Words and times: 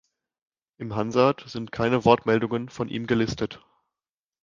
Im 0.79 0.95
Hansard 0.95 1.43
sind 1.47 1.71
keine 1.71 2.05
Wortmeldungen 2.05 2.69
von 2.69 2.89
ihm 2.89 3.05
gelistet. 3.05 3.61